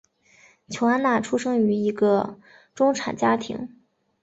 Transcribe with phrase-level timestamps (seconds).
[0.69, 2.39] 琼安娜出生于一个
[2.73, 3.69] 中产家庭。